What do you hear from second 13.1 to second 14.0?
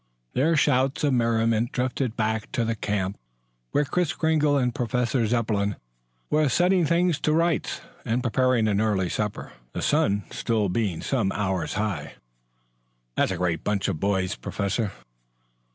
"That's a great bunch of